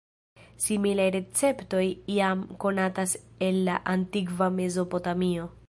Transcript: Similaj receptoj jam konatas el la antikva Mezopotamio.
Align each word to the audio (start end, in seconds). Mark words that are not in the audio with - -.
Similaj 0.61 1.05
receptoj 1.15 1.83
jam 2.15 2.41
konatas 2.65 3.13
el 3.49 3.61
la 3.69 3.79
antikva 3.97 4.49
Mezopotamio. 4.57 5.51